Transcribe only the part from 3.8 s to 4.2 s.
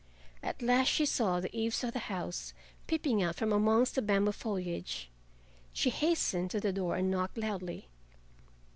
the